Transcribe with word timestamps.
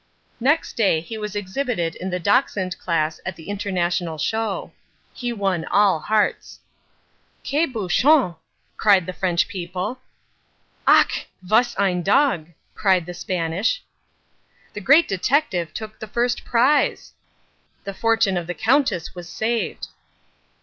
Next 0.39 0.73
day 0.75 0.99
he 0.99 1.19
was 1.19 1.35
exhibited 1.35 1.93
in 1.95 2.09
the 2.09 2.17
Dachshund 2.17 2.75
class 2.79 3.21
at 3.23 3.35
the 3.35 3.49
International 3.49 4.17
show. 4.17 4.71
He 5.13 5.31
won 5.31 5.63
all 5.65 5.99
hearts. 5.99 6.59
"Quel 7.47 7.67
beau 7.67 7.87
chien!" 7.87 8.33
cried 8.77 9.05
the 9.05 9.13
French 9.13 9.47
people. 9.47 9.99
"Ach! 10.87 11.27
was 11.47 11.75
ein 11.77 12.01
Dog!" 12.01 12.47
cried 12.73 13.05
the 13.05 13.13
Spanish. 13.13 13.83
The 14.73 14.81
Great 14.81 15.07
Detective 15.07 15.71
took 15.71 15.99
the 15.99 16.07
first 16.07 16.43
prize! 16.43 17.13
The 17.83 17.93
fortune 17.93 18.37
of 18.37 18.47
the 18.47 18.55
Countess 18.55 19.13
was 19.13 19.29
saved. 19.29 19.89